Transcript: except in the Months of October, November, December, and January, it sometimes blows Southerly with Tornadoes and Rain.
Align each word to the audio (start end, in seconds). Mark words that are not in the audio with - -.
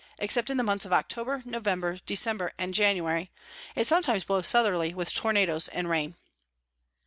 except 0.17 0.49
in 0.49 0.57
the 0.57 0.63
Months 0.63 0.83
of 0.83 0.91
October, 0.91 1.43
November, 1.45 1.99
December, 2.07 2.51
and 2.57 2.73
January, 2.73 3.29
it 3.75 3.85
sometimes 3.85 4.23
blows 4.23 4.47
Southerly 4.47 4.95
with 4.95 5.13
Tornadoes 5.13 5.67
and 5.67 5.91
Rain. 5.91 6.15